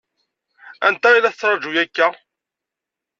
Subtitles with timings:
[0.87, 2.07] Anta i la tettṛaǧu akka?